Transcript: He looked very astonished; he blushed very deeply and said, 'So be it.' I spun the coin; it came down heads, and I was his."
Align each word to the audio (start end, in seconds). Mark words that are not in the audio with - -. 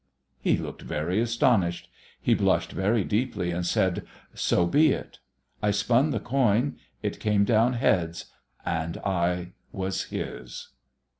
He 0.39 0.57
looked 0.57 0.81
very 0.81 1.21
astonished; 1.21 1.87
he 2.19 2.33
blushed 2.33 2.71
very 2.71 3.03
deeply 3.03 3.51
and 3.51 3.63
said, 3.63 4.03
'So 4.33 4.65
be 4.65 4.93
it.' 4.93 5.19
I 5.61 5.69
spun 5.69 6.09
the 6.09 6.19
coin; 6.19 6.77
it 7.03 7.19
came 7.19 7.43
down 7.43 7.73
heads, 7.73 8.25
and 8.65 8.97
I 9.05 9.51
was 9.71 10.05
his." 10.05 10.69